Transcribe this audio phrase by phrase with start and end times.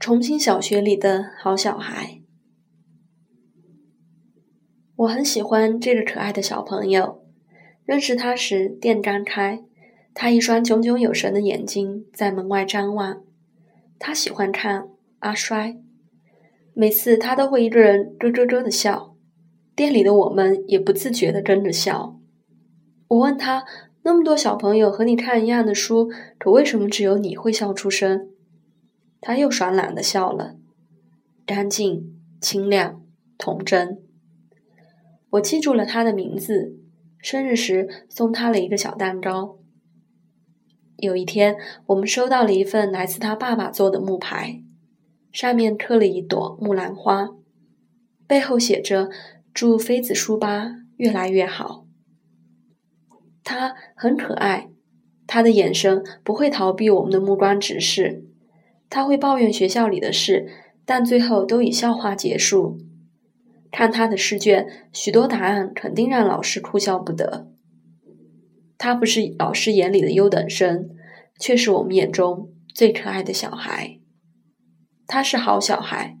[0.00, 2.20] 重庆小学里的好小孩。
[4.94, 7.24] 我很喜欢这个可爱的小朋友。
[7.84, 9.64] 认识他时，店刚开，
[10.14, 13.24] 他一双炯炯有神的眼睛在门外张望。
[13.98, 14.88] 他喜欢看
[15.18, 15.76] 阿衰，
[16.74, 19.16] 每次他都会一个人咯咯咯的笑，
[19.74, 22.20] 店里的我们也不自觉的跟着笑。
[23.08, 23.64] 我问他
[24.04, 26.08] ：“那么多小朋友和你看一样的书，
[26.38, 28.30] 可为什么只有你会笑出声？”
[29.20, 30.56] 他又爽朗的笑了，
[31.44, 33.02] 干净、清亮、
[33.36, 34.02] 童真。
[35.30, 36.78] 我记住了他的名字，
[37.18, 39.58] 生日时送他了一个小蛋糕。
[40.96, 44.62] 有一天，我们收到了一份来自他爸爸做的木牌，
[45.30, 47.28] 上面刻了一朵木兰花，
[48.26, 49.10] 背后写着
[49.54, 51.86] “祝妃子书吧越来越好”。
[53.44, 54.70] 他很可爱，
[55.26, 58.24] 他的眼神不会逃避我们的目光直视。
[58.90, 60.48] 他会抱怨学校里的事，
[60.84, 62.78] 但最后都以笑话结束。
[63.70, 67.48] 看他的试卷，许多答案肯定让老师哭笑不得。
[68.78, 70.88] 他不是老师眼里的优等生，
[71.38, 73.98] 却是我们眼中最可爱的小孩。
[75.06, 76.16] 他是好小孩，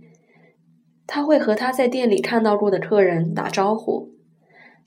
[1.06, 4.10] 他会和他在店里看到过的客人打招呼。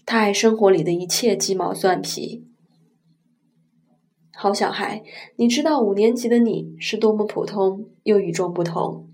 [0.06, 2.46] 他爱生活里的一切鸡毛蒜皮。
[4.42, 5.04] 好小孩，
[5.36, 9.08] 你知道五年级的你是多么普通又与众不同。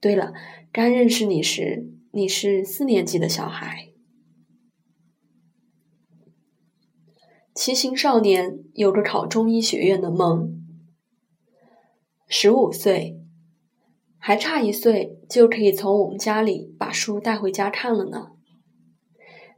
[0.00, 0.32] 对了，
[0.72, 3.88] 刚认识你时，你是四年级的小孩。
[7.52, 10.56] 骑行少年有个考中医学院的梦。
[12.28, 13.18] 十五岁，
[14.18, 18.28] 还差一岁就可以从我们家里把书带回家看了呢。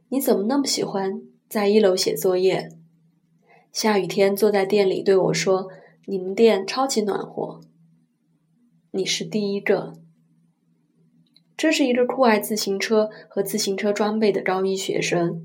[0.09, 2.71] 你怎么那么喜欢在一楼写作业？
[3.75, 5.67] 下雨天坐在店里对我说
[6.07, 7.59] ：“你们店超级暖和。”
[8.91, 9.91] 你是第一个。
[11.57, 15.41] 这是一个酷爱自行车和自行车装备的高一学生。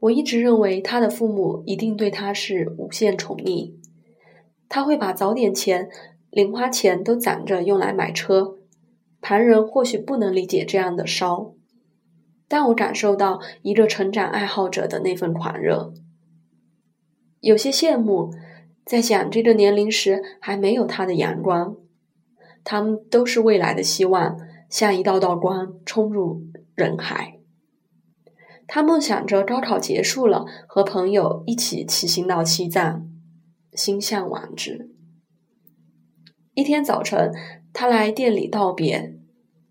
[0.00, 3.74] 我一直认为他的父母一定对他是无限宠溺。
[4.70, 5.90] 他会把早点钱、
[6.30, 8.56] 零花钱都攒着用来买车。
[9.20, 11.52] 旁人或许不能理解这样的烧，
[12.48, 15.92] 但我感受到一个成长爱好者的那份狂热。
[17.46, 18.32] 有些羡慕，
[18.84, 21.76] 在想这个年龄时还没有他的阳光，
[22.64, 24.36] 他们都是未来的希望，
[24.68, 26.42] 像一道道光冲入
[26.74, 27.38] 人海。
[28.66, 33.06] 他梦想着高考结束了，和朋友一起骑行到西藏，
[33.74, 34.90] 心向往之。
[36.54, 37.30] 一天早晨，
[37.72, 39.14] 他来店里道别，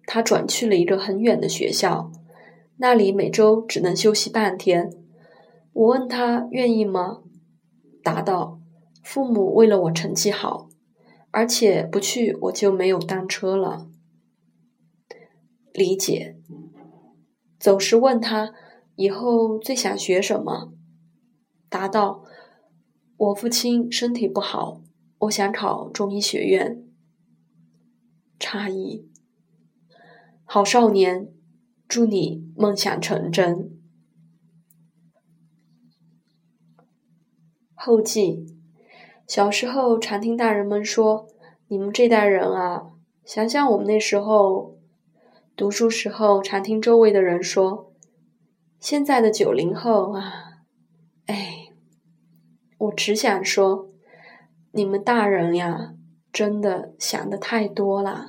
[0.06, 2.10] 他转去了一个很远的学校，
[2.78, 4.90] 那里每周只能休息半天。
[5.74, 7.24] 我问他愿意吗？
[8.06, 8.60] 答道
[9.02, 10.70] ：“父母为了我成绩好，
[11.32, 13.90] 而且不去我就没有单车了。”
[15.74, 16.38] 理解。
[17.60, 18.54] 走时问他
[18.96, 20.72] 以后最想学什么，
[21.68, 22.24] 答道
[23.18, 24.84] ：“我父亲身体不好，
[25.22, 26.84] 我想考中医学院。”
[28.40, 29.10] 诧异。
[30.44, 31.34] 好少年，
[31.88, 33.75] 祝你梦想成真。
[37.86, 38.48] 后记：
[39.28, 41.28] 小时候常听大人们说
[41.70, 42.88] ：“你们这代人啊，
[43.24, 44.80] 想想我们那时候
[45.56, 47.94] 读书时候，常听周围的人说，
[48.80, 50.64] 现在的九零后啊，
[51.28, 51.68] 哎，
[52.80, 53.90] 我只想说，
[54.72, 55.94] 你们大人呀，
[56.34, 58.26] 真的想的太多了。”